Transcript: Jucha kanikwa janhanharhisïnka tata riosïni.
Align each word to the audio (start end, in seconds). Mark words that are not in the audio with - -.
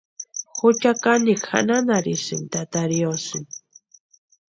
Jucha 0.57 0.91
kanikwa 1.03 1.57
janhanharhisïnka 1.67 2.53
tata 2.61 2.81
riosïni. 2.89 3.53